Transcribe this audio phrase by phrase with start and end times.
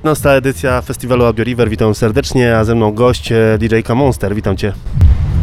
[0.00, 0.30] 15.
[0.30, 1.70] edycja festiwalu Audio River.
[1.70, 4.34] Witam serdecznie, a ze mną gość e, DJ-ka Monster.
[4.34, 4.72] Witam Cię.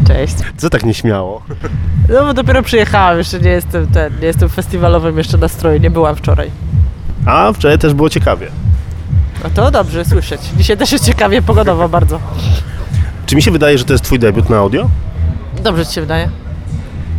[0.08, 0.36] Cześć.
[0.58, 1.42] Co tak nieśmiało?
[2.10, 6.16] No bo dopiero przyjechałam, jeszcze nie jestem ten, nie jestem festiwalowym jeszcze nastroju, nie byłam
[6.16, 6.52] wczoraj.
[7.26, 8.48] A wczoraj też było ciekawie.
[9.44, 10.42] No to dobrze słyszeć.
[10.58, 12.20] Dzisiaj też jest ciekawie pogodowo bardzo.
[13.26, 14.90] Czy mi się wydaje, że to jest Twój debiut na audio?
[15.64, 16.30] Dobrze ci się wydaje?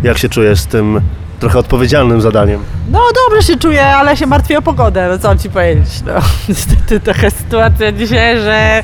[0.02, 1.00] Jak się czujesz z tym
[1.44, 2.64] trochę odpowiedzialnym zadaniem?
[2.90, 6.02] No dobrze się czuję, ale się martwię o pogodę, no co mam ci powiedzieć.
[6.06, 6.12] No,
[6.48, 8.82] niestety taka sytuacja dzisiaj, że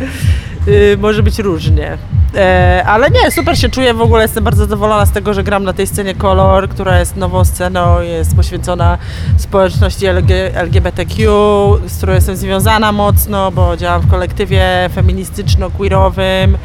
[0.68, 1.98] y, może być różnie.
[2.34, 5.64] E, ale nie, super się czuję, w ogóle jestem bardzo zadowolona z tego, że gram
[5.64, 8.98] na tej scenie Color, która jest nową sceną, jest poświęcona
[9.36, 11.26] społeczności LG, LGBTQ,
[11.86, 16.58] z którą jestem związana mocno, bo działam w kolektywie feministyczno-queerowym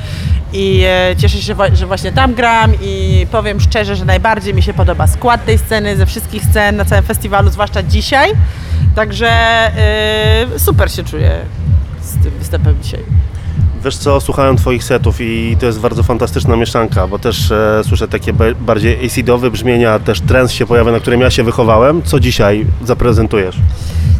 [0.53, 4.73] i e, cieszę się, że właśnie tam gram i powiem szczerze, że najbardziej mi się
[4.73, 8.31] podoba skład tej sceny ze wszystkich scen na całym festiwalu, zwłaszcza dzisiaj.
[8.95, 11.31] Także e, super się czuję
[12.01, 13.03] z tym występem dzisiaj.
[13.85, 18.07] Wiesz co, słuchałem Twoich setów i to jest bardzo fantastyczna mieszanka, bo też e, słyszę
[18.07, 22.03] takie bardziej acidowe brzmienia, też trance się pojawia, na którym ja się wychowałem.
[22.03, 23.55] Co dzisiaj zaprezentujesz?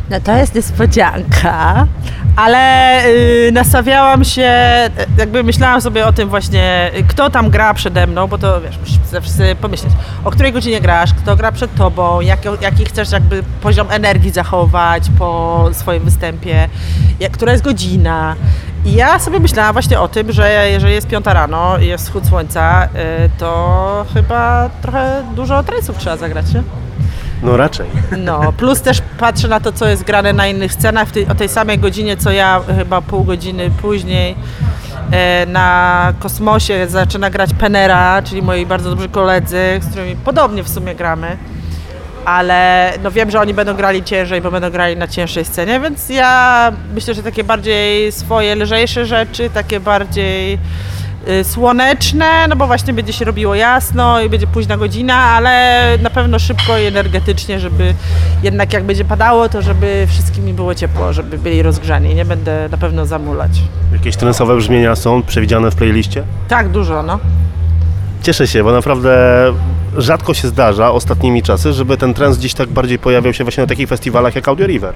[0.09, 1.88] No to jest niespodzianka,
[2.36, 4.52] ale y, nastawiałam się,
[5.00, 8.80] y, jakby myślałam sobie o tym właśnie, kto tam gra przede mną, bo to wiesz,
[8.80, 13.44] musisz sobie pomyśleć, o której godzinie grasz, kto gra przed tobą, jak, jaki chcesz jakby
[13.62, 16.69] poziom energii zachować po swoim występie,
[17.19, 18.36] jak, która jest godzina.
[18.86, 22.28] I ja sobie myślałam właśnie o tym, że jeżeli jest piąta rano i jest wschód
[22.28, 22.90] słońca, y,
[23.38, 26.84] to chyba trochę dużo trenców trzeba zagrać, nie?
[27.44, 27.88] No raczej.
[28.17, 31.36] No, plus też patrzę na to, co jest grane na innych scenach w tej, o
[31.36, 34.36] tej samej godzinie, co ja, chyba pół godziny później.
[35.11, 40.69] E, na Kosmosie zaczyna grać Penera, czyli moi bardzo dobrzy koledzy, z którymi podobnie w
[40.69, 41.38] sumie gramy.
[42.25, 46.09] Ale no wiem, że oni będą grali ciężej, bo będą grali na cięższej scenie, więc
[46.09, 50.59] ja myślę, że takie bardziej swoje, lżejsze rzeczy, takie bardziej
[51.44, 56.40] słoneczne, no bo właśnie będzie się robiło jasno i będzie późna godzina, ale na pewno
[56.40, 57.94] szybko i energetycznie, żeby
[58.44, 62.16] jednak jak będzie padało, to żeby wszystkim było ciepło, żeby byli rozgrzani.
[62.16, 63.52] Nie będę na pewno zamulać.
[63.94, 66.24] Jakieś trensowe brzmienia są przewidziane w playliście?
[66.47, 67.19] Tak, dużo, no.
[68.24, 69.14] Cieszę się, bo naprawdę
[69.97, 73.67] rzadko się zdarza ostatnimi czasy, żeby ten trend gdzieś tak bardziej pojawiał się właśnie na
[73.67, 74.94] takich festiwalach jak Audio River.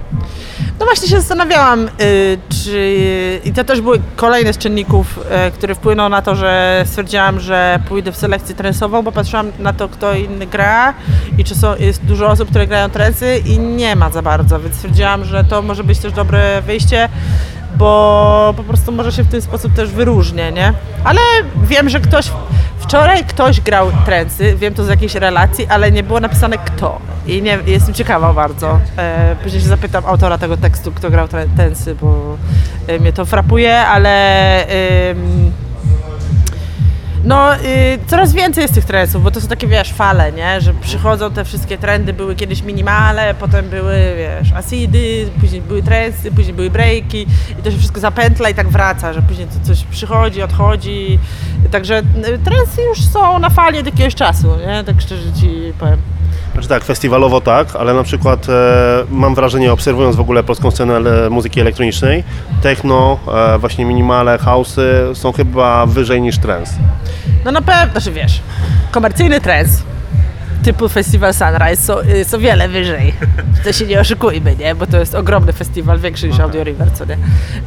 [0.79, 3.41] No właśnie się zastanawiałam, y, czy...
[3.45, 7.79] I to też były kolejne z czynników, y, które wpłyną na to, że stwierdziłam, że
[7.87, 10.93] pójdę w selekcję trensową, bo patrzyłam na to, kto inny gra
[11.37, 14.75] i czy są, jest dużo osób, które grają trensy i nie ma za bardzo, więc
[14.75, 17.09] stwierdziłam, że to może być też dobre wyjście,
[17.79, 20.73] bo po prostu może się w ten sposób też wyróżnię, nie?
[21.03, 21.19] Ale
[21.63, 22.31] wiem, że ktoś...
[22.79, 26.99] Wczoraj ktoś grał trensy, wiem to z jakiejś relacji, ale nie było napisane kto.
[27.27, 28.79] I nie, jestem ciekawa bardzo.
[28.97, 32.37] E, później się zapytam autora tego tekstu, kto grał tre- trensy, bo
[32.87, 34.09] e, mnie to frapuje, ale
[37.23, 37.59] no, y,
[38.07, 40.61] coraz więcej jest tych trendów, bo to są takie, wiesz, fale, nie?
[40.61, 46.31] Że przychodzą te wszystkie trendy, były kiedyś minimale, potem były, wiesz, acidy, później były trendsy,
[46.31, 47.27] później były breaki
[47.59, 51.19] i to się wszystko zapętla i tak wraca, że później coś przychodzi, odchodzi.
[51.71, 54.83] Także y, trendsy już są na fali od jakiegoś czasu, nie?
[54.83, 55.97] Tak szczerze ci powiem.
[56.59, 58.53] Znaczy tak, festiwalowo tak, ale na przykład e,
[59.11, 62.23] mam wrażenie, obserwując w ogóle polską scenę ele- muzyki elektronicznej,
[62.61, 63.19] techno,
[63.55, 66.73] e, właśnie minimale, house'y są chyba wyżej niż trance.
[67.45, 68.41] No na pewno, znaczy wiesz,
[68.91, 69.83] komercyjny trends
[70.63, 73.13] typu Festiwal Sunrise są, y, są wiele wyżej.
[73.63, 74.75] To się nie oszukujmy, nie?
[74.75, 77.17] Bo to jest ogromny festiwal, większy niż Audio River, co nie?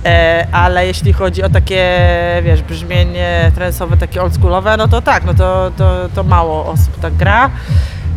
[0.05, 1.99] E, ale jeśli chodzi o takie,
[2.45, 7.15] wiesz, brzmienie trensowe, takie oldschoolowe, no to tak, no to, to, to mało osób tak
[7.15, 7.51] gra.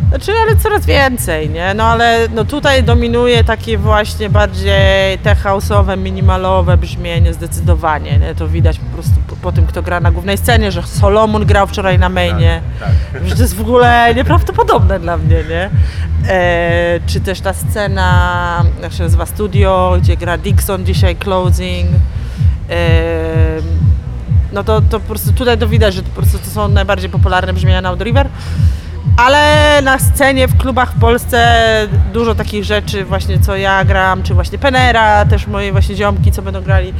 [0.08, 1.74] Znaczy, ale coraz więcej, nie?
[1.74, 8.34] No ale no tutaj dominuje takie właśnie bardziej te house'owe, minimalowe brzmienie zdecydowanie, nie?
[8.34, 11.66] To widać po prostu po, po tym, kto gra na głównej scenie, że Solomon grał
[11.66, 12.60] wczoraj na mainie.
[13.26, 15.70] Że to jest w ogóle nieprawdopodobne dla mnie, nie?
[16.28, 21.90] E, czy też ta scena, jak się nazywa, studio, gdzie gra Dixon dzisiaj, Closing.
[22.70, 22.76] E,
[24.52, 27.10] no to, to po prostu tutaj to widać, że to po prostu to są najbardziej
[27.10, 28.28] popularne brzmienia na Audio River.
[29.16, 31.56] Ale na scenie, w klubach w Polsce
[32.12, 36.42] dużo takich rzeczy właśnie co ja gram, czy właśnie Penera, też moje właśnie ziomki, co
[36.42, 36.92] będą grali.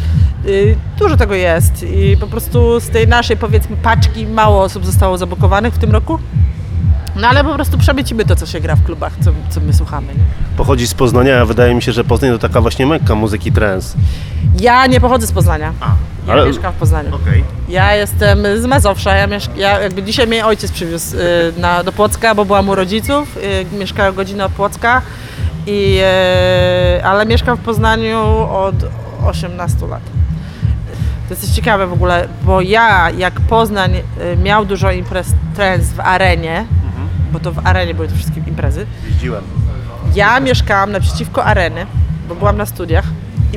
[0.45, 5.19] Yy, dużo tego jest i po prostu z tej naszej powiedzmy paczki mało osób zostało
[5.19, 6.19] zabukowanych w tym roku.
[7.17, 10.07] No ale po prostu przemycimy to, co się gra w klubach, co, co my słuchamy.
[10.07, 10.25] Nie?
[10.57, 13.99] Pochodzi z Poznania, a wydaje mi się, że Poznań to taka właśnie mekka muzyki trance.
[14.61, 15.73] Ja nie pochodzę z Poznania.
[16.27, 17.15] Ja ale- mieszkam w Poznaniu.
[17.15, 17.45] Okej.
[17.69, 19.15] Ja jestem z Mazowsza.
[19.15, 21.21] Ja, ja jakby dzisiaj mnie ojciec przywiózł y,
[21.59, 23.37] na, do Płocka, bo byłam u rodziców.
[23.73, 25.03] Y, mieszkałem godzinę od Płocka.
[25.67, 26.01] I,
[26.99, 28.19] y, ale mieszkam w Poznaniu
[28.51, 28.75] od
[29.27, 30.03] 18 lat.
[31.29, 34.03] To jest ciekawe w ogóle, bo ja, jak Poznań y,
[34.43, 35.27] miał dużo imprez
[35.57, 36.65] trends w arenie,
[37.33, 39.45] bo to w arenie były te wszystkie imprezy, Jeździłem.
[40.15, 41.87] ja mieszkałam naprzeciwko areny,
[42.29, 43.05] bo byłam na studiach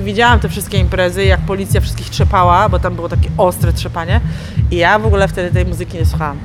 [0.01, 4.21] widziałam te wszystkie imprezy, jak policja wszystkich trzepała, bo tam było takie ostre trzepanie
[4.71, 6.37] i ja w ogóle wtedy tej muzyki nie słuchałam.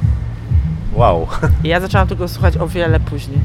[0.93, 1.27] Wow.
[1.65, 3.39] I ja zaczęłam tego słuchać o wiele później.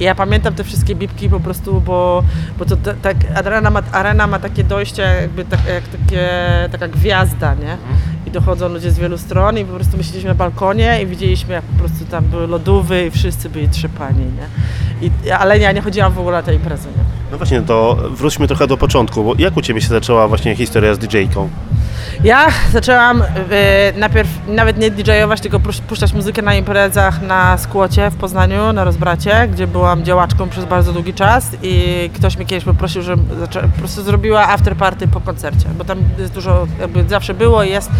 [0.00, 2.24] I ja pamiętam te wszystkie bibki po prostu, bo,
[2.58, 6.28] bo to ta- tak arena ma, arena ma takie dojście jakby tak, jak takie,
[6.72, 7.76] taka gwiazda, nie?
[8.26, 11.54] I dochodzą ludzie z wielu stron i po prostu my siedzieliśmy na balkonie i widzieliśmy
[11.54, 15.06] jak po prostu tam były lodówy i wszyscy byli trzepani, nie?
[15.08, 17.21] I, ale ja nie chodziłam w ogóle na te imprezy, nie?
[17.32, 20.94] No właśnie, to wróćmy trochę do początku, bo jak u Ciebie się zaczęła właśnie historia
[20.94, 21.48] z DJ-ką?
[22.24, 23.26] Ja zaczęłam e,
[23.96, 28.84] najpierw nawet nie DJ-ować, tylko pusz- puszczać muzykę na imprezach na Skłocie w Poznaniu, na
[28.84, 33.26] Rozbracie, gdzie byłam działaczką przez bardzo długi czas i ktoś mnie kiedyś poprosił, żebym
[33.72, 37.70] po prostu zrobiła after party po koncercie, bo tam jest dużo, jakby zawsze było i
[37.70, 37.90] jest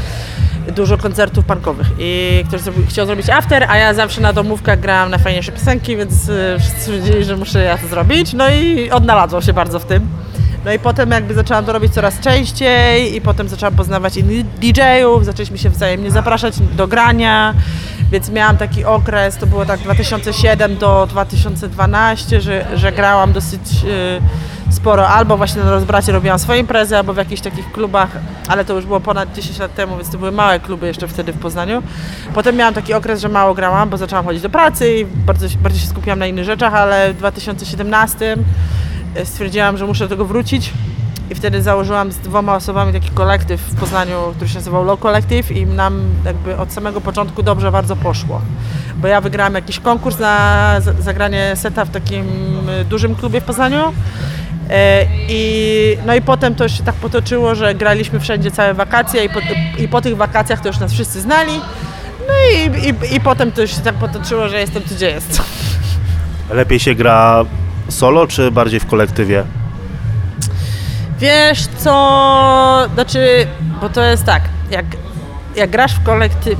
[0.76, 1.86] dużo koncertów punkowych.
[1.98, 5.96] I ktoś zrobił, chciał zrobić after, a ja zawsze na domówkach grałam na fajniejsze piosenki,
[5.96, 9.84] więc e, wszyscy wiedzieli, że muszę ja to zrobić, no i odnalazłam się bardzo w
[9.84, 10.08] tym.
[10.64, 15.24] No i potem jakby zaczęłam to robić coraz częściej i potem zaczęłam poznawać innych DJ-ów,
[15.24, 17.54] zaczęliśmy się wzajemnie zapraszać do grania,
[18.10, 24.20] więc miałam taki okres, to było tak 2007 do 2012, że, że grałam dosyć e,
[24.72, 28.08] sporo, albo właśnie na rozbracie robiłam swoje imprezy, albo w jakichś takich klubach,
[28.48, 31.32] ale to już było ponad 10 lat temu, więc to były małe kluby jeszcze wtedy
[31.32, 31.82] w Poznaniu.
[32.34, 35.80] Potem miałam taki okres, że mało grałam, bo zaczęłam chodzić do pracy i bardzo, bardziej
[35.80, 38.36] się skupiłam na innych rzeczach, ale w 2017
[39.24, 40.72] stwierdziłam, że muszę do tego wrócić.
[41.30, 45.50] I wtedy założyłam z dwoma osobami taki kolektyw w Poznaniu, który się nazywał Low Collective
[45.50, 48.40] i nam jakby od samego początku dobrze bardzo poszło.
[48.96, 52.24] Bo ja wygrałam jakiś konkurs na za- zagranie seta w takim
[52.80, 53.92] y, dużym klubie w Poznaniu.
[54.72, 59.28] E, I, no i potem to się tak potoczyło, że graliśmy wszędzie całe wakacje i
[59.28, 59.40] po,
[59.78, 61.52] i po tych wakacjach to już nas wszyscy znali.
[62.28, 65.42] No i, i, i potem to się tak potoczyło, że jestem tu, gdzie jest.
[66.50, 67.44] Lepiej się gra
[67.88, 69.44] solo, czy bardziej w kolektywie?
[71.18, 73.46] Wiesz co, znaczy,
[73.80, 74.86] bo to jest tak, jak,
[75.56, 76.56] jak grasz w kolektywie,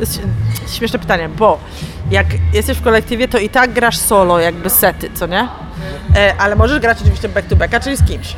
[0.00, 0.20] jest
[0.68, 1.58] śmieszne pytanie, bo
[2.10, 5.48] jak jesteś w kolektywie, to i tak grasz solo, jakby sety, co nie?
[6.16, 8.36] E, ale możesz grać oczywiście back to backa, czyli z kimś.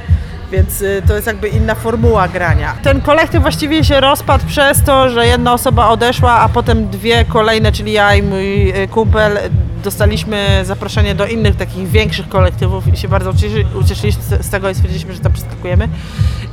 [0.53, 2.75] Więc y, to jest jakby inna formuła grania.
[2.83, 7.73] Ten kolektyw właściwie się rozpadł przez to, że jedna osoba odeszła, a potem dwie kolejne,
[7.73, 9.39] czyli ja i mój y, kumpel,
[9.85, 14.75] dostaliśmy zaproszenie do innych takich większych kolektywów i się bardzo ucieszy, ucieszyliśmy z- tego i
[14.75, 15.89] stwierdziliśmy, że tam przeskakujemy.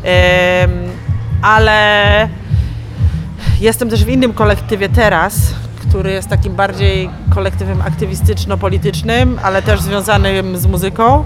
[0.04, 0.70] Em,
[1.42, 2.30] ale
[3.62, 5.54] jestem też w innym kolektywie teraz,
[5.90, 11.26] który jest takim bardziej kolektywem aktywistyczno-politycznym, ale też związanym z muzyką.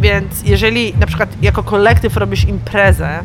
[0.00, 3.20] Więc jeżeli na przykład jako kolektyw robisz imprezę,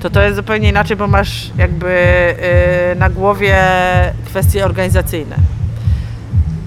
[0.00, 1.88] to to jest zupełnie inaczej, bo masz jakby
[2.92, 3.58] y, na głowie
[4.26, 5.36] kwestie organizacyjne.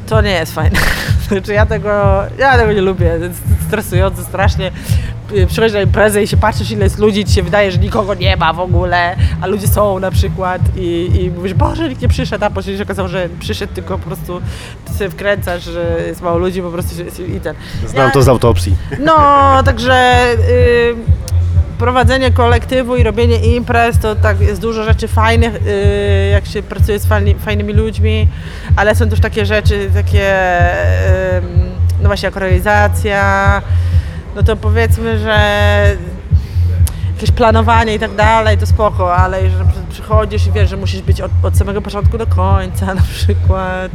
[0.07, 0.79] To nie jest fajne.
[1.27, 4.71] Znaczy ja tego, ja tego nie lubię, jest stresujące strasznie.
[5.35, 8.13] Y, Przychodzisz na imprezę i się patrzysz ile jest ludzi, ci się wydaje, że nikogo
[8.13, 12.07] nie ma w ogóle, a ludzie są na przykład i, i mówisz, Boże, nikt nie
[12.07, 14.41] przyszedł, a później się okazało, że przyszedł, tylko po prostu
[14.85, 17.55] ty sobie wkręcasz, że jest mało ludzi, po prostu się, i ten.
[17.87, 18.75] Znam Ja- to z autopsji.
[18.99, 19.13] no,
[19.65, 20.95] także y,
[21.77, 26.99] prowadzenie kolektywu i robienie imprez to tak jest dużo rzeczy fajnych, y, jak się pracuje
[26.99, 28.27] z fajni, fajnymi ludźmi,
[28.75, 30.33] ale są też takie rzeczy, takie,
[32.01, 33.61] no właśnie jak realizacja,
[34.35, 35.37] no to powiedzmy, że
[37.15, 41.21] jakieś planowanie i tak dalej, to spoko, ale przykład przychodzisz i wiesz, że musisz być
[41.21, 43.91] od, od samego początku do końca na przykład,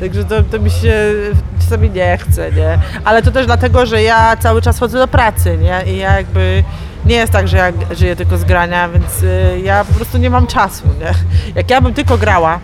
[0.00, 1.12] także to, to mi się
[1.60, 2.78] czasami nie chce, nie?
[3.04, 5.92] Ale to też dlatego, że ja cały czas chodzę do pracy, nie?
[5.92, 6.64] I ja jakby
[7.06, 10.30] nie jest tak, że ja żyję tylko z grania, więc y, ja po prostu nie
[10.30, 11.12] mam czasu, nie?
[11.54, 12.58] Jak ja bym tylko grała,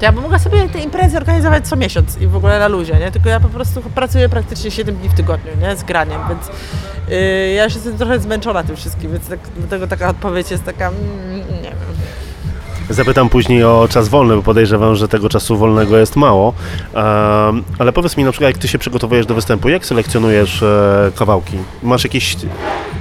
[0.00, 2.94] to ja bym mogła sobie te imprezy organizować co miesiąc i w ogóle na luzie,
[2.94, 3.10] nie?
[3.10, 5.76] Tylko ja po prostu pracuję praktycznie 7 dni w tygodniu, nie?
[5.76, 6.46] Z graniem, więc
[7.08, 10.88] yy, ja już jestem trochę zmęczona tym wszystkim, więc tak, dlatego taka odpowiedź jest taka,
[10.88, 11.90] mm, nie wiem.
[12.90, 16.52] Zapytam później o czas wolny, bo podejrzewam, że tego czasu wolnego jest mało.
[17.78, 21.56] Ale powiedz mi na przykład, jak ty się przygotowujesz do występu, jak selekcjonujesz e, kawałki?
[21.82, 22.36] Masz jakiś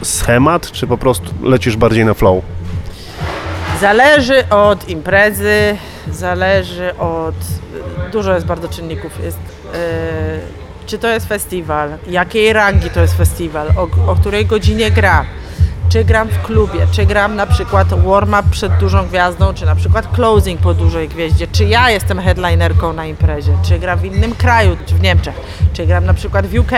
[0.01, 2.43] schemat, czy po prostu lecisz bardziej na flow?
[3.81, 5.77] Zależy od imprezy,
[6.11, 7.35] zależy od.
[8.11, 9.23] Dużo jest bardzo czynników.
[9.23, 9.79] Jest, yy,
[10.85, 15.25] czy to jest festiwal, jakiej rangi to jest festiwal, o, o której godzinie gra,
[15.89, 20.07] czy gram w klubie, czy gram na przykład warm-up przed dużą gwiazdą, czy na przykład
[20.15, 24.77] closing po dużej gwieździe, czy ja jestem headlinerką na imprezie, czy gram w innym kraju,
[24.85, 25.35] czy w Niemczech,
[25.73, 26.71] czy gram na przykład w UK,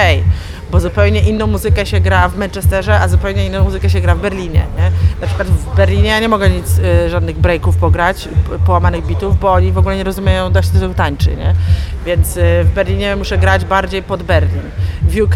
[0.72, 4.20] bo zupełnie inną muzykę się gra w Manchesterze, a zupełnie inną muzykę się gra w
[4.20, 4.66] Berlinie.
[4.78, 4.92] Nie?
[5.22, 8.30] Na przykład w Berlinie ja nie mogę nic, y, żadnych breaków pograć,
[8.66, 11.56] połamanych bitów, bo oni w ogóle nie rozumieją, jak się to tańczy, nie?
[12.06, 14.62] Więc y, w Berlinie muszę grać bardziej pod Berlin.
[15.02, 15.36] W UK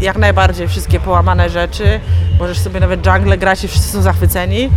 [0.00, 2.00] jak najbardziej wszystkie połamane rzeczy,
[2.38, 4.70] możesz sobie nawet jungle grać i wszyscy są zachwyceni,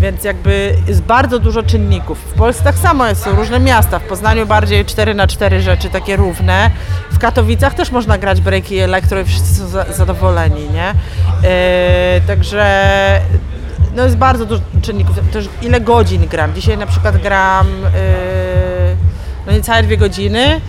[0.00, 2.18] więc jakby jest bardzo dużo czynników.
[2.18, 5.90] W Polsce tak samo jest, są różne miasta, w Poznaniu bardziej 4 na 4 rzeczy
[5.90, 6.70] takie równe,
[7.10, 10.94] w Katowicach też można grać breaki elektro i wszyscy są za, zadowoleni, nie?
[12.14, 13.20] Yy, także
[13.96, 16.54] no jest bardzo dużo czynników, też ile godzin gram.
[16.54, 18.96] Dzisiaj na przykład gram yy,
[19.46, 20.60] no niecałe dwie godziny,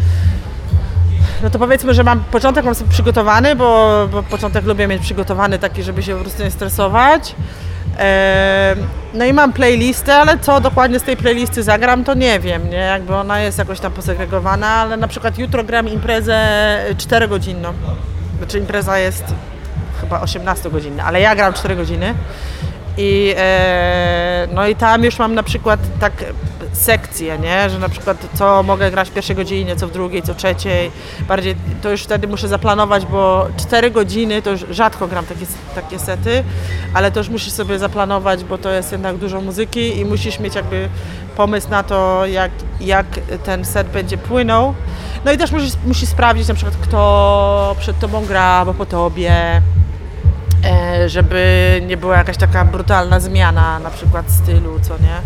[1.43, 5.59] no to powiedzmy, że mam początek mam sobie przygotowany, bo, bo początek lubię mieć przygotowany
[5.59, 7.35] taki, żeby się po prostu nie stresować.
[9.13, 12.77] No i mam playlistę, ale co dokładnie z tej playlisty zagram, to nie wiem, nie?
[12.77, 16.37] Jakby ona jest jakoś tam posegregowana, ale na przykład jutro gram imprezę
[16.97, 17.73] 4-godzinną.
[18.37, 19.23] Znaczy impreza jest
[20.01, 22.13] chyba 18 godzinna, ale ja gram 4 godziny.
[22.97, 26.13] I, e, no i tam już mam na przykład tak
[26.79, 27.69] sekcje, nie?
[27.69, 30.91] że na przykład co mogę grać w pierwszej godzinie, co w drugiej, co trzeciej.
[31.27, 35.45] Bardziej to już wtedy muszę zaplanować, bo 4 godziny to już rzadko gram takie,
[35.75, 36.43] takie sety,
[36.93, 40.55] ale to już musisz sobie zaplanować, bo to jest jednak dużo muzyki i musisz mieć
[40.55, 40.89] jakby
[41.35, 43.05] pomysł na to, jak, jak
[43.43, 44.73] ten set będzie płynął.
[45.25, 49.61] No i też musisz, musisz sprawdzić na przykład kto przed tobą gra, bo po tobie
[50.65, 55.21] e, żeby nie była jakaś taka brutalna zmiana na przykład stylu, co nie.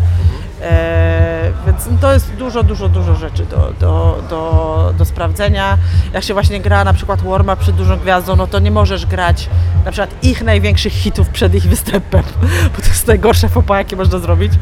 [0.62, 5.78] E, więc to jest dużo, dużo, dużo rzeczy do, do, do, do sprawdzenia.
[6.12, 9.48] Jak się właśnie gra na przykład warm przed dużą gwiazdą, no to nie możesz grać
[9.84, 12.22] na przykład ich największych hitów przed ich występem,
[12.76, 14.52] bo to jest najgorsze fopa, jakie można zrobić.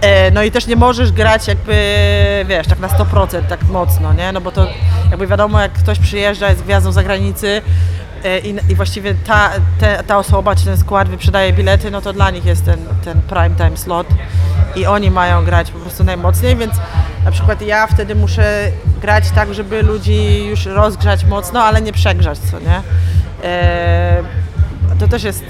[0.00, 1.74] E, no i też nie możesz grać jakby,
[2.48, 4.32] wiesz, tak na 100%, tak mocno, nie?
[4.32, 4.66] No bo to
[5.10, 7.62] jakby wiadomo, jak ktoś przyjeżdża, jest gwiazdą z zagranicy,
[8.24, 12.12] E, i, i właściwie ta, te, ta osoba czy ten skład wyprzedaje bilety, no to
[12.12, 14.06] dla nich jest ten, ten prime time slot
[14.76, 16.74] i oni mają grać po prostu najmocniej, więc
[17.24, 22.38] na przykład ja wtedy muszę grać tak, żeby ludzi już rozgrzać mocno, ale nie przegrzać,
[22.38, 22.82] co nie?
[23.44, 24.22] E,
[24.98, 25.44] to też jest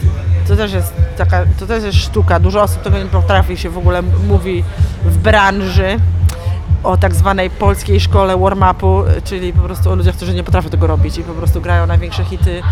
[0.49, 2.41] to też jest taka, to też jest sztuka.
[2.41, 4.65] Dużo osób tego nie potrafi się w ogóle mówi
[5.05, 5.99] w branży
[6.87, 10.87] o tak zwanej polskiej szkole warm-upu, czyli po prostu o ludziach, którzy nie potrafią tego
[10.87, 12.63] robić i po prostu grają największe hity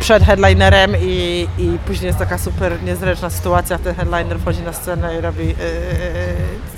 [0.00, 5.18] przed headlinerem i, i później jest taka super niezręczna sytuacja, ten headliner wchodzi na scenę
[5.18, 5.54] i robi yy,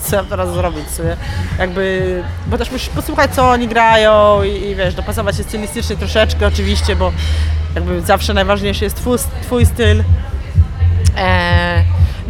[0.01, 1.17] co ja teraz zrobić sobie.
[1.59, 6.47] Jakby, bo też musisz posłuchać co oni grają i, i wiesz, dopasować się stylistycznie troszeczkę
[6.47, 7.13] oczywiście, bo
[7.75, 10.05] jakby zawsze najważniejszy jest twój, twój styl.
[11.17, 11.72] Eee,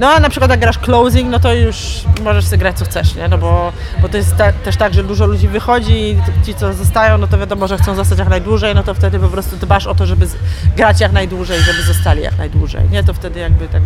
[0.02, 3.14] no a na przykład jak grasz closing, no to już możesz sobie grać co chcesz,
[3.14, 3.28] nie?
[3.28, 6.16] No bo, bo to jest ta, też tak, że dużo ludzi wychodzi i
[6.46, 9.28] ci co zostają, no to wiadomo, że chcą zostać jak najdłużej, no to wtedy po
[9.28, 10.36] prostu dbasz o to, żeby z-
[10.76, 13.04] grać jak najdłużej, żeby zostali jak najdłużej, nie?
[13.04, 13.82] To wtedy jakby tak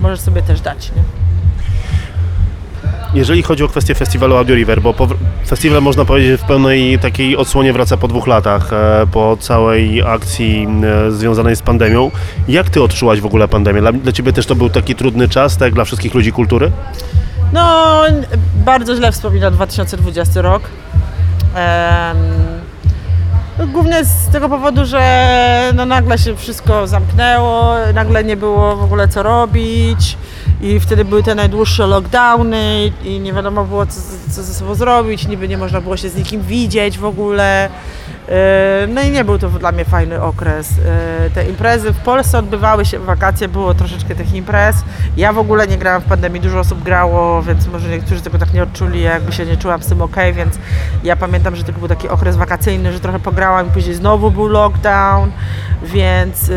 [0.00, 1.02] możesz sobie też dać, nie?
[3.14, 4.94] Jeżeli chodzi o kwestię festiwalu Audio River, bo
[5.46, 10.68] festiwal można powiedzieć w pełnej takiej odsłonie wraca po dwóch latach, e, po całej akcji
[11.06, 12.10] e, związanej z pandemią.
[12.48, 13.80] Jak ty odczułaś w ogóle pandemię?
[13.80, 16.70] Dla, dla ciebie też to był taki trudny czas, tak jak dla wszystkich ludzi kultury?
[17.52, 18.02] No,
[18.54, 20.62] bardzo źle wspominam 2020 rok.
[23.66, 29.08] Głównie z tego powodu, że no, nagle się wszystko zamknęło, nagle nie było w ogóle
[29.08, 30.16] co robić
[30.60, 34.00] i wtedy były te najdłuższe lockdowny i, nie wiadomo było co,
[34.30, 37.68] co ze sobą zrobić, niby nie można było się z nikim widzieć w ogóle.
[38.28, 40.70] E, No i nie był to dla mnie fajny okres.
[41.26, 44.76] E, Te imprezy w Polsce odbywały się, wakacje było troszeczkę tych imprez.
[45.16, 48.52] Ja w ogóle nie grałam w pandemii, dużo osób grało, więc może niektórzy tego tak
[48.54, 50.58] nie odczuli, ja jakby się nie czułam z tym ok, więc
[51.04, 54.48] ja pamiętam, że to był taki okres wakacyjny, że trochę pograłam i później znowu był
[54.48, 55.30] lockdown,
[55.82, 56.52] więc e,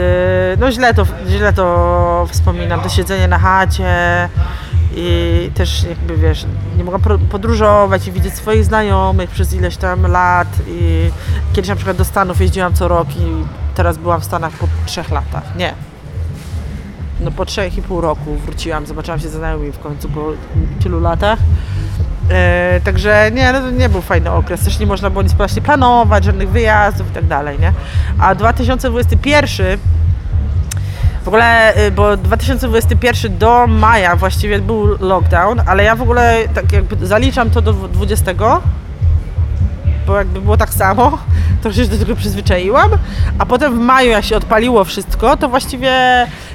[0.59, 3.85] no źle to, źle to wspominam, to siedzenie na chacie
[4.95, 6.45] i też jakby wiesz,
[6.77, 11.09] nie mogłam podróżować i widzieć swoich znajomych przez ileś tam lat i
[11.53, 13.45] kiedyś na przykład do Stanów jeździłam co rok i
[13.75, 15.73] teraz byłam w Stanach po trzech latach, nie.
[17.19, 20.31] No po trzech i pół roku wróciłam, zobaczyłam się ze znajomymi w końcu po
[20.83, 21.39] tylu latach.
[22.29, 26.23] E, także nie, no to nie był fajny okres, też nie można było nic planować,
[26.23, 27.73] żadnych wyjazdów i tak dalej, nie?
[28.19, 29.79] A 2021
[31.23, 36.71] w ogóle, y, bo 2021 do maja właściwie był lockdown, ale ja w ogóle tak
[36.71, 38.33] jakby zaliczam to do 20.
[40.07, 41.17] bo jakby było tak samo,
[41.63, 42.91] to się do tego przyzwyczaiłam,
[43.39, 45.91] a potem w maju, jak się odpaliło wszystko, to właściwie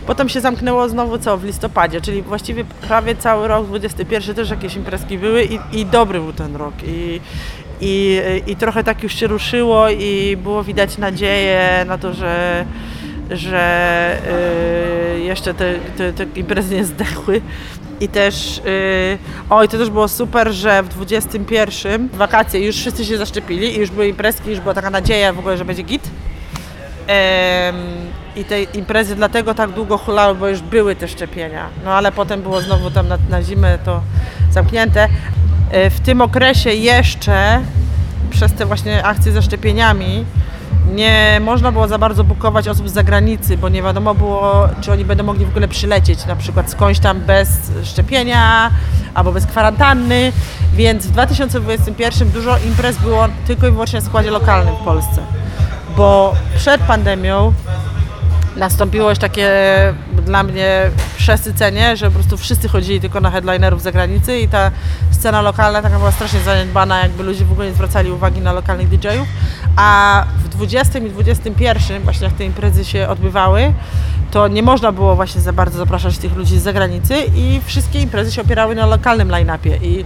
[0.07, 4.77] potem się zamknęło znowu co, w listopadzie, czyli właściwie prawie cały rok 21 też jakieś
[4.77, 7.21] imprezki były i, i dobry był ten rok i,
[7.81, 12.65] i, i trochę tak już się ruszyło i było widać nadzieję na to, że
[13.31, 14.19] że
[15.17, 17.41] y, jeszcze te, te, te imprezy nie zdechły.
[18.01, 19.19] I też, yy,
[19.51, 23.91] oj, to też było super, że w 21 wakacje już wszyscy się zaszczepili i już
[23.91, 26.03] były imprezki, już była taka nadzieja w ogóle, że będzie git.
[26.05, 27.77] Ym,
[28.37, 31.69] I te imprezy dlatego tak długo hulały, bo już były te szczepienia.
[31.85, 34.01] No ale potem było znowu tam na, na zimę to
[34.51, 35.09] zamknięte.
[35.73, 37.61] Yy, w tym okresie jeszcze
[38.31, 40.25] przez te właśnie akcje ze szczepieniami
[40.97, 45.05] nie można było za bardzo bukować osób z zagranicy, bo nie wiadomo było, czy oni
[45.05, 47.49] będą mogli w ogóle przylecieć, na przykład skądś tam bez
[47.85, 48.71] szczepienia
[49.15, 50.33] albo bez kwarantanny,
[50.73, 55.23] więc w 2021 dużo imprez było tylko i wyłącznie na składzie lokalnym w Polsce,
[55.97, 57.53] bo przed pandemią
[58.57, 59.51] nastąpiło już takie
[60.27, 64.71] dla mnie przesycenie, że po prostu wszyscy chodzili tylko na headlinerów z zagranicy i ta
[65.11, 68.89] scena lokalna taka była strasznie zaniedbana, jakby ludzie w ogóle nie zwracali uwagi na lokalnych
[68.89, 69.29] DJ-ów,
[69.77, 73.73] a w 20 i 21 właśnie jak te imprezy się odbywały,
[74.31, 78.33] to nie można było właśnie za bardzo zapraszać tych ludzi z zagranicy i wszystkie imprezy
[78.33, 79.77] się opierały na lokalnym line-upie.
[79.83, 80.05] I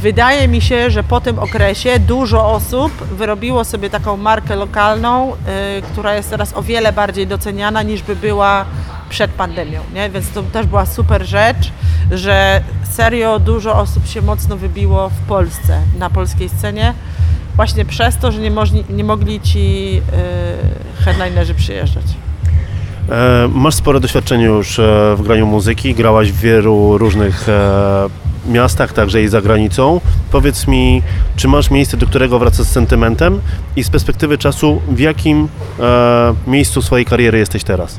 [0.00, 5.82] wydaje mi się, że po tym okresie dużo osób wyrobiło sobie taką markę lokalną, yy,
[5.82, 8.64] która jest teraz o wiele bardziej doceniana niż by była
[9.10, 10.10] przed pandemią, nie?
[10.10, 11.72] więc to też była super rzecz,
[12.10, 16.94] że serio dużo osób się mocno wybiło w Polsce, na polskiej scenie,
[17.56, 20.02] właśnie przez to, że nie, możli, nie mogli ci yy,
[21.04, 22.04] headlinerzy przyjeżdżać.
[23.10, 24.82] E, masz spore doświadczenie już e,
[25.16, 28.08] w graniu muzyki, grałaś w wielu różnych e,
[28.48, 30.00] miastach, także i za granicą.
[30.30, 31.02] Powiedz mi,
[31.36, 33.40] czy masz miejsce, do którego wracasz z sentymentem
[33.76, 35.48] i z perspektywy czasu, w jakim
[35.80, 37.98] e, miejscu swojej kariery jesteś teraz?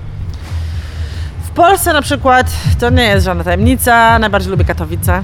[1.44, 5.24] W Polsce na przykład to nie jest żadna tajemnica, najbardziej lubię Katowice.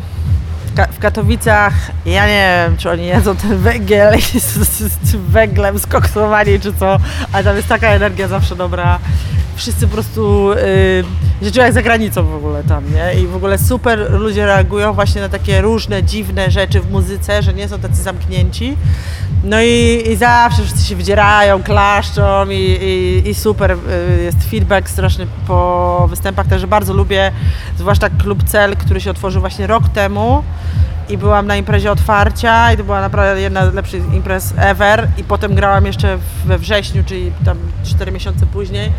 [0.91, 1.73] W Katowicach,
[2.05, 4.19] ja nie wiem, czy oni jedzą ten węgiel
[5.03, 6.99] z węglem skoksowani, czy co,
[7.33, 8.99] ale tam jest taka energia zawsze dobra.
[9.55, 10.49] Wszyscy po prostu
[11.41, 13.21] yy, czują jak za granicą w ogóle tam, nie?
[13.21, 17.53] I w ogóle super ludzie reagują właśnie na takie różne, dziwne rzeczy w muzyce, że
[17.53, 18.77] nie są tacy zamknięci.
[19.43, 24.89] No i, i zawsze wszyscy się wydzierają, klaszczą i, i, i super y, jest feedback
[24.89, 27.31] straszny po występach, także bardzo lubię,
[27.77, 30.43] zwłaszcza Klub Cel, który się otworzył właśnie rok temu
[31.09, 35.23] i byłam na imprezie otwarcia i to była naprawdę jedna z lepszych imprez ever i
[35.23, 38.91] potem grałam jeszcze we wrześniu, czyli tam 4 miesiące później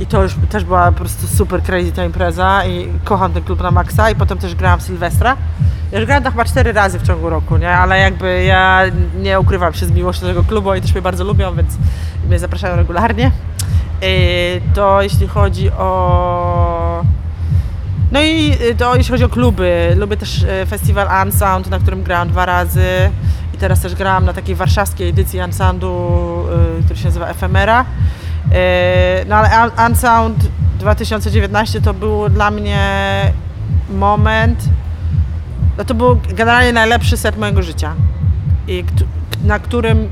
[0.00, 3.62] i to już też była po prostu super crazy ta impreza i kocham ten klub
[3.62, 5.36] na maksa i potem też grałam w Sylwestra.
[5.92, 7.70] Ja już grałam tam chyba cztery razy w ciągu roku, nie?
[7.70, 8.82] Ale jakby ja
[9.16, 11.78] nie ukrywam się z miłością tego klubu, oni też mnie bardzo lubią, więc
[12.28, 13.30] mnie zapraszają regularnie.
[14.74, 17.04] To jeśli chodzi o...
[18.12, 22.46] No i to jeśli chodzi o kluby, lubię też festiwal Unsound, na którym grałam dwa
[22.46, 23.10] razy.
[23.54, 26.10] I teraz też grałam na takiej warszawskiej edycji Unsoundu,
[26.84, 27.84] który się nazywa Efemera.
[29.28, 30.36] No ale Unsound
[30.78, 32.80] 2019 to był dla mnie
[33.90, 34.64] moment,
[35.78, 37.94] no to był generalnie najlepszy set mojego życia,
[38.68, 38.84] i
[39.44, 40.08] na którym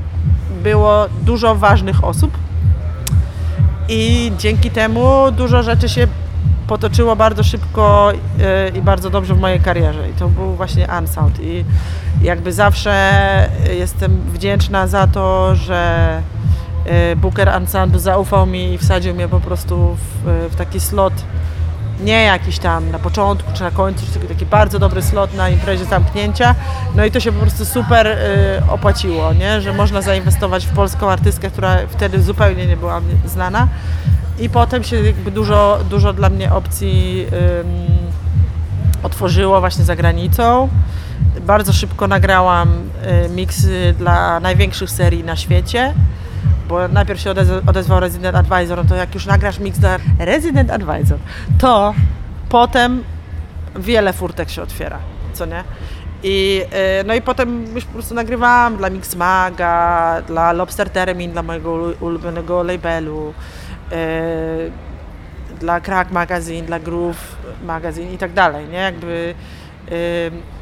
[0.63, 2.37] było dużo ważnych osób.
[3.89, 6.07] I dzięki temu dużo rzeczy się
[6.71, 8.11] potoczyło bardzo szybko
[8.75, 11.65] i bardzo dobrze w mojej karierze i to był właśnie Unsound i
[12.21, 16.21] jakby zawsze jestem wdzięczna za to, że
[17.15, 21.13] Booker Unsoundu zaufał mi i wsadził mnie po prostu w, w taki slot
[22.03, 25.85] nie jakiś tam na początku czy na końcu, czy taki bardzo dobry slot na imprezie
[25.85, 26.55] zamknięcia.
[26.95, 28.17] No i to się po prostu super y,
[28.69, 29.61] opłaciło, nie?
[29.61, 33.67] że można zainwestować w polską artystkę, która wtedy zupełnie nie była znana.
[34.41, 37.25] I potem się jakby dużo, dużo dla mnie opcji
[39.01, 40.69] y, otworzyło właśnie za granicą.
[41.41, 42.69] Bardzo szybko nagrałam
[43.25, 45.93] y, miksy dla największych serii na świecie
[46.71, 47.31] bo najpierw się
[47.67, 51.17] odezwał Resident Advisor, no to jak już nagrasz mix dla Resident Advisor,
[51.59, 51.93] to
[52.49, 53.03] potem
[53.75, 54.99] wiele furtek się otwiera,
[55.33, 55.63] co nie?
[56.23, 56.61] I,
[57.05, 61.71] no i potem już po prostu nagrywałam dla Mix Maga, dla Lobster Termin, dla mojego
[61.99, 63.33] ulubionego labelu,
[65.59, 68.77] dla Crack Magazine, dla Groove Magazine i tak dalej, nie?
[68.77, 69.35] Jakby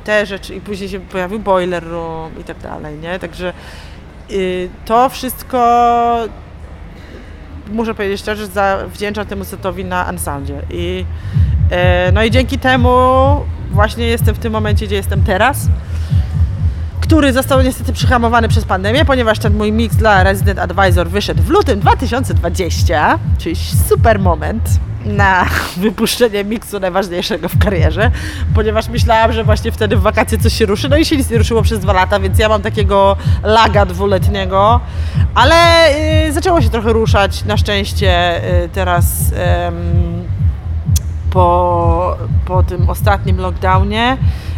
[0.04, 3.20] te rzeczy i później się pojawił Boiler Room i tak dalej, nie?
[3.20, 3.54] Także
[4.86, 6.28] to wszystko
[7.72, 10.62] muszę powiedzieć szczerze, zawdzięczam temu setowi na Unsoundzie.
[10.72, 11.06] I,
[12.14, 12.90] no i dzięki temu
[13.72, 15.68] właśnie jestem w tym momencie, gdzie jestem teraz,
[17.10, 21.50] który został niestety przyhamowany przez pandemię, ponieważ ten mój mix dla Resident Advisor wyszedł w
[21.50, 23.56] lutym 2020, czyli
[23.90, 24.70] super moment
[25.06, 25.46] na
[25.78, 28.12] wypuszczenie miksu najważniejszego w karierze,
[28.56, 31.38] ponieważ myślałam, że właśnie wtedy w wakacje coś się ruszy, no i się nic nie
[31.38, 34.80] ruszyło przez dwa lata, więc ja mam takiego laga dwuletniego,
[35.36, 35.56] ale
[36.28, 39.34] y, zaczęło się trochę ruszać, na szczęście y, teraz
[41.30, 44.18] po, po tym ostatnim lockdownie.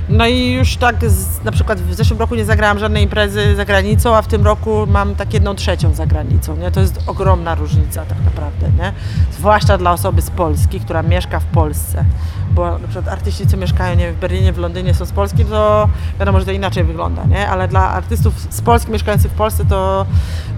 [0.10, 3.66] No i już tak, z, na przykład w zeszłym roku nie zagrałam żadnej imprezy za
[3.66, 6.72] granicą, a w tym roku mam tak jedną trzecią za granicą, nie?
[6.72, 8.94] To jest ogromna różnica tak naprawdę, nie?
[9.32, 12.06] Zwłaszcza dla osoby z Polski, która mieszka w Polsce,
[12.52, 15.90] bo na przykład artyści, co mieszkają nie, w Berlinie, w Londynie są z Polski, to
[16.20, 17.48] wiadomo, że to inaczej wygląda, nie?
[17.48, 20.06] Ale dla artystów z Polski mieszkających w Polsce to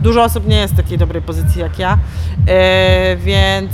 [0.01, 1.97] dużo osób nie jest w takiej dobrej pozycji jak ja,
[2.47, 3.71] yy, więc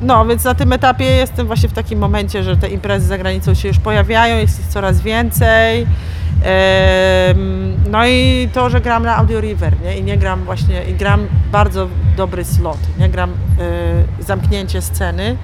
[0.00, 3.54] no, więc na tym etapie jestem właśnie w takim momencie, że te imprezy za granicą
[3.54, 5.86] się już pojawiają, jest ich coraz więcej.
[7.90, 9.98] No i to, że gram na Audio River, nie?
[9.98, 15.36] I nie gram właśnie, i gram bardzo dobry slot, nie gram y, zamknięcie sceny.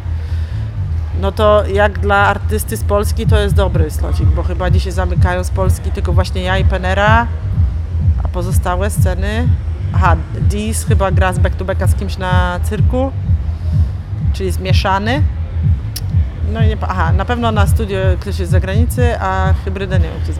[1.20, 5.44] No to jak dla artysty z Polski to jest dobry slocik, bo chyba dzisiaj zamykają
[5.44, 7.26] z Polski tylko właśnie ja i Penera,
[8.24, 9.48] a pozostałe sceny.
[9.94, 13.12] Aha, Deez chyba gra z back to backa z kimś na cyrku
[14.32, 15.22] czyli zmieszany.
[16.52, 20.04] No i nie, aha, na pewno na studio ktoś jest z zagranicy, a hybrydę nie
[20.04, 20.32] wiem, kto.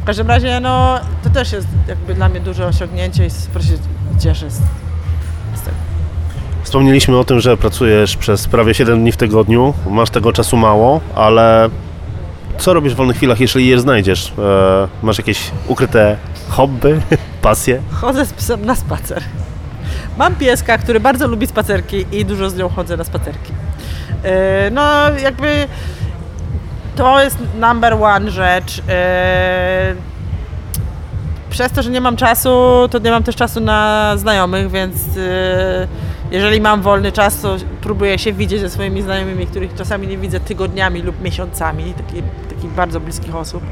[0.00, 3.36] W każdym razie, no, to też jest jakby dla mnie duże osiągnięcie i się
[4.18, 5.76] cieszę z, z tego.
[6.62, 11.00] Wspomnieliśmy o tym, że pracujesz przez prawie 7 dni w tygodniu, masz tego czasu mało,
[11.14, 11.70] ale
[12.58, 14.32] co robisz w wolnych chwilach, jeżeli je znajdziesz?
[14.38, 16.16] E, masz jakieś ukryte
[16.48, 17.00] hobby,
[17.42, 17.82] pasje?
[17.90, 19.22] Chodzę z psem na spacer.
[20.18, 23.52] Mam pieska, który bardzo lubi spacerki i dużo z nią chodzę na spacerki.
[24.22, 25.66] E, no, jakby
[26.96, 28.82] to jest number one rzecz.
[28.88, 29.94] E,
[31.50, 32.50] przez to, że nie mam czasu,
[32.90, 35.88] to nie mam też czasu na znajomych, więc e,
[36.30, 40.40] jeżeli mam wolny czas, to próbuję się widzieć ze swoimi znajomymi, których czasami nie widzę
[40.40, 43.62] tygodniami lub miesiącami, takich, takich bardzo bliskich osób.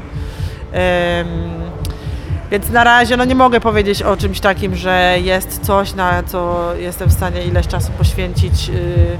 [2.51, 6.73] Więc na razie no nie mogę powiedzieć o czymś takim, że jest coś, na co
[6.75, 9.17] jestem w stanie ileś czasu poświęcić, yy,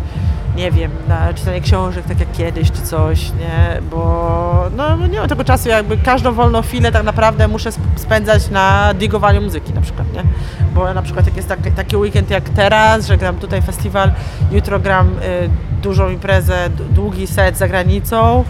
[0.55, 3.81] nie wiem, na czytanie książek, tak jak kiedyś, czy coś, nie?
[3.91, 8.93] Bo no, nie mam tego czasu, jakby każdą wolną chwilę tak naprawdę muszę spędzać na
[8.93, 10.23] digowaniu muzyki na przykład, nie?
[10.75, 14.11] Bo na przykład jak jest taki, taki weekend jak teraz, że gram tutaj festiwal,
[14.51, 15.49] jutro gram y,
[15.81, 18.43] dużą imprezę, długi set za granicą,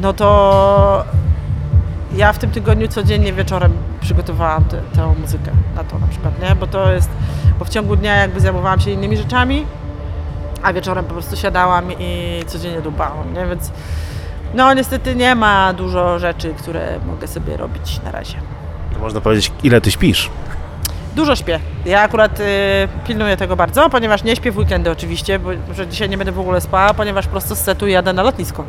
[0.00, 1.04] no to
[2.16, 3.72] ja w tym tygodniu codziennie wieczorem
[4.10, 6.56] przygotowałam te, tę muzykę na to na przykład, nie?
[6.56, 7.10] Bo to jest,
[7.58, 9.66] bo w ciągu dnia jakby zajmowałam się innymi rzeczami,
[10.62, 13.46] a wieczorem po prostu siadałam i codziennie dubałam, nie?
[13.46, 13.70] Więc
[14.54, 18.36] no niestety nie ma dużo rzeczy, które mogę sobie robić na razie.
[19.00, 20.30] Można powiedzieć, ile ty śpisz?
[21.16, 21.60] Dużo śpię.
[21.84, 22.44] Ja akurat y,
[23.06, 26.40] pilnuję tego bardzo, ponieważ nie śpię w weekendy oczywiście, bo że dzisiaj nie będę w
[26.40, 28.64] ogóle spała, ponieważ prosto z setu jadę na lotnisko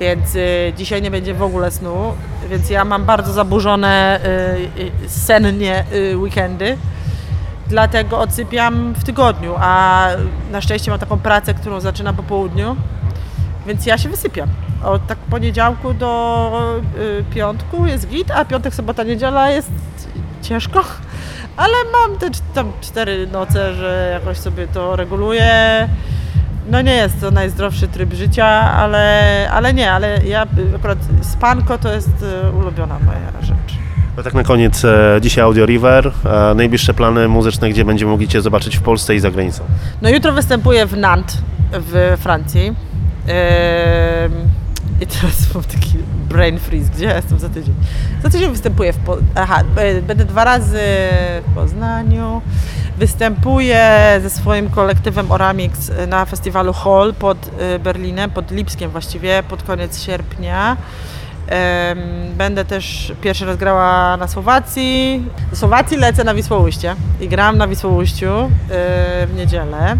[0.00, 2.14] więc y, dzisiaj nie będzie w ogóle snu,
[2.50, 4.20] więc ja mam bardzo zaburzone
[4.76, 6.78] y, y, sennie y, weekendy,
[7.66, 10.08] dlatego odsypiam w tygodniu, a
[10.52, 12.76] na szczęście mam taką pracę, którą zaczynam po południu,
[13.66, 14.48] więc ja się wysypiam.
[14.84, 19.70] Od tak poniedziałku do y, piątku jest git, a piątek, sobota, niedziela jest
[20.42, 20.84] ciężko,
[21.56, 25.88] ale mam te tam cztery noce, że jakoś sobie to reguluję
[26.70, 30.46] no nie jest to najzdrowszy tryb życia, ale, ale nie, ale ja
[30.76, 33.78] akurat spanko to jest e, ulubiona moja rzecz.
[34.16, 38.28] No tak na koniec, e, dzisiaj Audio River, e, najbliższe plany muzyczne, gdzie będziemy mogli
[38.28, 39.64] Cię zobaczyć w Polsce i za granicą?
[40.02, 42.72] No jutro występuję w Nantes w Francji.
[45.00, 45.98] I teraz mam taki
[46.28, 47.74] brain freeze, gdzie ja jestem za tydzień?
[48.22, 48.98] Za tydzień występuję w...
[48.98, 49.16] Po...
[49.34, 49.62] Aha,
[50.06, 50.80] będę dwa razy
[51.48, 52.42] w Poznaniu,
[52.96, 59.62] Występuję ze swoim kolektywem Oramix na festiwalu Hall pod y, Berlinem, pod Lipskiem właściwie, pod
[59.62, 60.76] koniec sierpnia.
[62.36, 65.24] Będę też pierwszy raz grała na Słowacji.
[65.50, 68.48] Do Słowacji lecę na Wisłoujście i gram na Wisłoujściu y,
[69.26, 69.96] w niedzielę.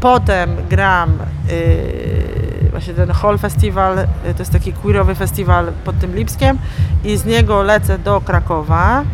[0.00, 1.18] Potem gram
[1.50, 6.58] y, właśnie ten Hall Festival, to jest taki queerowy festiwal pod tym Lipskiem
[7.04, 9.04] i z niego lecę do Krakowa.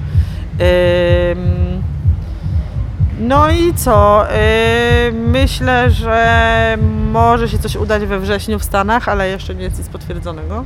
[3.19, 4.27] No i co?
[4.31, 6.79] Yy, myślę, że
[7.13, 10.65] może się coś udać we wrześniu w Stanach, ale jeszcze nie jest nic potwierdzonego.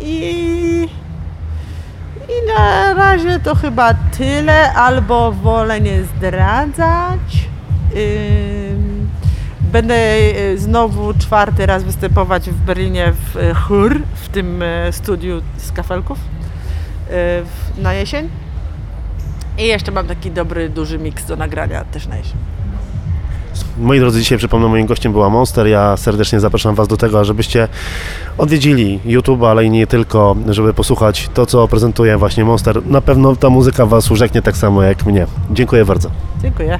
[0.00, 0.88] I,
[2.28, 7.48] I na razie to chyba tyle, albo wolę nie zdradzać.
[9.60, 15.72] Będę y, znowu czwarty raz występować w Berlinie w Chur, w tym y, studiu z
[15.72, 16.18] kafelków.
[17.78, 18.45] na jesień.
[19.58, 22.36] I jeszcze mam taki dobry, duży miks do nagrania też na jesień.
[23.78, 25.66] Moi drodzy, dzisiaj przypomnę, moim gościem była Monster.
[25.66, 27.68] Ja serdecznie zapraszam Was do tego, żebyście
[28.38, 32.86] odwiedzili YouTube, ale i nie tylko, żeby posłuchać to, co prezentuje właśnie Monster.
[32.86, 35.26] Na pewno ta muzyka Was urzeknie tak samo jak mnie.
[35.50, 36.10] Dziękuję bardzo.
[36.42, 36.78] Dziękuję.